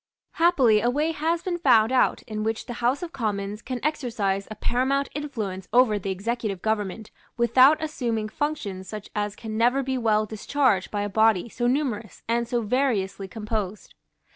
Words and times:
Happily 0.31 0.81
a 0.81 0.89
way 0.89 1.11
has 1.11 1.43
been 1.43 1.59
found 1.59 1.91
out 1.91 2.23
in 2.23 2.41
which 2.41 2.65
the 2.65 2.73
House 2.81 3.03
of 3.03 3.11
Commons 3.13 3.61
can 3.61 3.79
exercise 3.83 4.47
a 4.49 4.55
paramount 4.55 5.09
influence 5.13 5.67
over 5.71 5.99
the 5.99 6.09
executive 6.09 6.63
government, 6.63 7.11
without 7.37 7.77
assuming 7.83 8.27
functions 8.29 8.87
such 8.87 9.11
as 9.15 9.35
can 9.35 9.57
never 9.59 9.83
be 9.83 9.99
well 9.99 10.25
discharged 10.25 10.89
by 10.89 11.03
a 11.03 11.07
body 11.09 11.49
so 11.49 11.67
numerous 11.67 12.23
and 12.27 12.47
so 12.47 12.61
variously 12.63 13.27
composed. 13.27 13.93